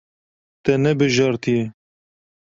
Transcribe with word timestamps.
Te 0.63 0.73
nebijartiye. 0.83 1.63